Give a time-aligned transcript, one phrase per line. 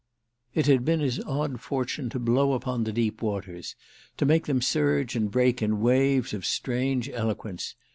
[0.55, 3.75] It had been his odd fortune to blow upon the deep waters,
[4.17, 7.75] to make them surge and break in waves of strange eloquence.